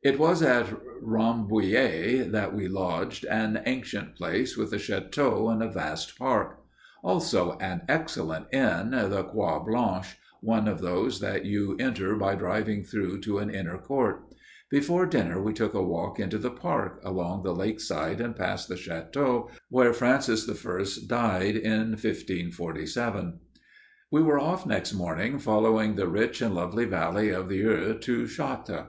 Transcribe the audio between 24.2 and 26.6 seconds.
were off next morning, following the rich and